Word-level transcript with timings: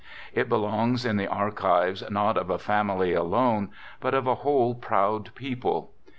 It 0.33 0.49
belongs 0.49 1.05
in 1.05 1.17
the 1.17 1.27
archives 1.27 2.01
not 2.09 2.35
of 2.35 2.49
a 2.49 2.57
family 2.57 3.13
alone, 3.13 3.69
but 3.99 4.15
of 4.15 4.25
a 4.25 4.33
whole 4.41 4.73
proud 4.73 5.29
people. 5.35 5.91